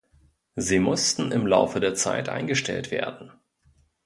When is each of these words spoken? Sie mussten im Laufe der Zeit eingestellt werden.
Sie 0.55 0.79
mussten 0.79 1.31
im 1.31 1.45
Laufe 1.45 1.79
der 1.79 1.93
Zeit 1.93 2.27
eingestellt 2.27 2.89
werden. 2.89 3.31